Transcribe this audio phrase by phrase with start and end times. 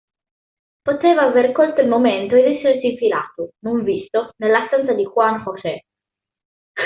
[0.81, 5.85] Poteva aver colto il momento ed essersi infilato, non visto, nella stanza di Juan José.